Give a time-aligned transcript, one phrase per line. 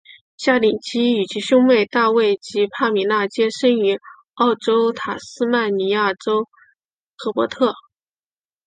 [0.35, 3.99] 夏鼎基与其兄妹大卫及帕米娜皆生于
[4.33, 6.47] 澳洲塔斯曼尼亚州
[7.17, 7.75] 荷伯特。